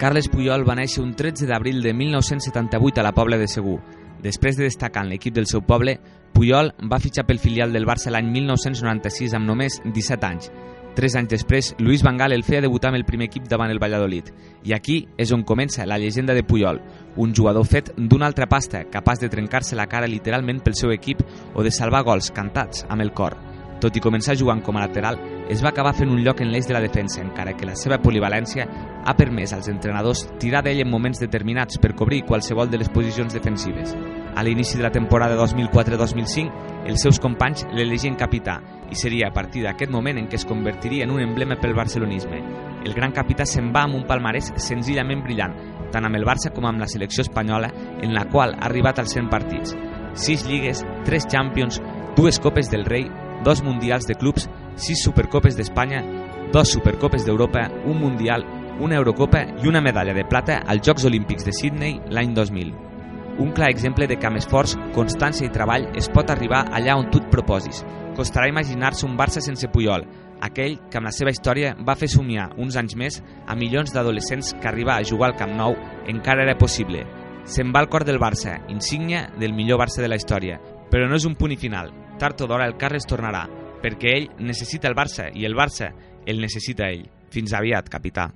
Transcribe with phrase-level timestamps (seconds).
[0.00, 3.82] Carles Puyol va néixer un 13 d'abril de 1978 a la Pobla de Segur.
[4.24, 5.98] Després de destacar en l'equip del seu poble,
[6.32, 10.48] Puyol va fitxar pel filial del Barça l'any 1996 amb només 17 anys.
[10.96, 14.32] Tres anys després, Luis Vangal el feia debutar amb el primer equip davant el Valladolid.
[14.64, 16.80] I aquí és on comença la llegenda de Puyol,
[17.20, 21.20] un jugador fet d'una altra pasta, capaç de trencar-se la cara literalment pel seu equip
[21.52, 23.36] o de salvar gols cantats amb el cor.
[23.80, 25.16] Tot i començar jugant com a lateral,
[25.48, 27.96] es va acabar fent un lloc en l'eix de la defensa, encara que la seva
[27.98, 28.66] polivalència
[29.04, 33.32] ha permès als entrenadors tirar d'ell en moments determinats per cobrir qualsevol de les posicions
[33.32, 33.94] defensives.
[34.36, 38.58] A l'inici de la temporada 2004-2005, els seus companys l'elegien capità
[38.90, 42.42] i seria a partir d'aquest moment en què es convertiria en un emblema pel barcelonisme.
[42.84, 45.56] El gran capità se'n va amb un palmarès senzillament brillant,
[45.90, 49.16] tant amb el Barça com amb la selecció espanyola, en la qual ha arribat als
[49.16, 49.74] 100 partits.
[50.14, 51.80] 6 lligues, 3 Champions,
[52.16, 53.08] dues Copes del Rei,
[53.44, 56.02] dos Mundials de clubs, sis Supercopes d'Espanya,
[56.52, 58.44] dos Supercopes d'Europa, un Mundial,
[58.80, 62.72] una Eurocopa i una medalla de plata als Jocs Olímpics de Sydney l'any 2000.
[63.40, 67.08] Un clar exemple de que amb esforç, constància i treball es pot arribar allà on
[67.12, 67.84] tu et proposis.
[68.16, 70.04] Costarà imaginar-se un Barça sense Puyol,
[70.40, 74.54] aquell que amb la seva història va fer somiar uns anys més a milions d'adolescents
[74.60, 75.76] que arribar a jugar al Camp Nou
[76.08, 77.06] encara era possible.
[77.44, 80.60] Se'n va al cor del Barça, insígnia del millor Barça de la història.
[80.90, 81.92] Però no és un punt i final.
[82.20, 83.46] Tard o d'hora el Carles tornarà,
[83.80, 85.88] perquè ell necessita el Barça i el Barça
[86.28, 87.06] el necessita ell.
[87.32, 88.26] Fins aviat, capità.